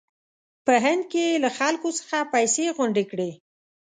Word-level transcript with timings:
په 0.65 0.73
هند 0.85 1.03
کې 1.11 1.21
یې 1.29 1.35
له 1.43 1.49
خلکو 1.57 1.89
څخه 1.99 2.19
پیسې 2.33 2.65
غونډې 2.77 3.03
کړې. 3.11 3.29